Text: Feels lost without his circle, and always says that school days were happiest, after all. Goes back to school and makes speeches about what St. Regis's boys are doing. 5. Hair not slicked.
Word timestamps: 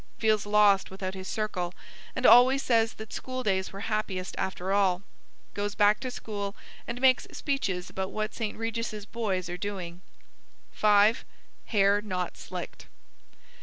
Feels 0.17 0.47
lost 0.47 0.89
without 0.89 1.13
his 1.13 1.27
circle, 1.27 1.75
and 2.15 2.25
always 2.25 2.63
says 2.63 2.93
that 2.95 3.13
school 3.13 3.43
days 3.43 3.71
were 3.71 3.81
happiest, 3.81 4.33
after 4.35 4.73
all. 4.73 5.03
Goes 5.53 5.75
back 5.75 5.99
to 5.99 6.09
school 6.09 6.55
and 6.87 6.99
makes 6.99 7.27
speeches 7.33 7.87
about 7.87 8.09
what 8.09 8.33
St. 8.33 8.57
Regis's 8.57 9.05
boys 9.05 9.47
are 9.47 9.57
doing. 9.57 10.01
5. 10.71 11.23
Hair 11.65 12.01
not 12.01 12.35
slicked. 12.35 12.87